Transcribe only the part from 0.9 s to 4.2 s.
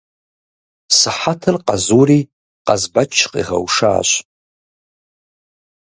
Сыхьэтыр къэзури Къазбэч къигъэушащ.